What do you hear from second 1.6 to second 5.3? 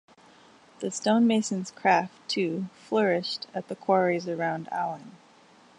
craft, too, flourished at the quarries around Auen.